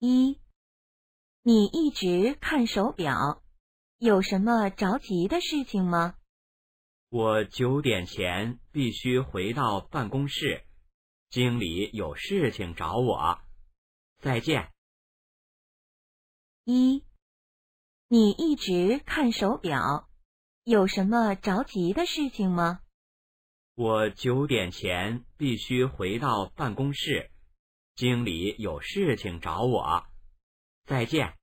[0.00, 0.38] 一，
[1.42, 3.42] 你一直看手表，
[3.98, 6.14] 有什么着急的事情吗？
[7.08, 10.64] 我九点前必须回到办公室，
[11.30, 13.40] 经理有事情找我。
[14.20, 14.70] 再见。
[16.62, 17.04] 一，
[18.06, 20.08] 你一直看手表，
[20.62, 22.82] 有什么着急的事情吗？
[23.74, 27.32] 我九点前必须回到办公室，
[27.98, 30.06] 经理有事情找我。
[30.86, 31.37] 再见。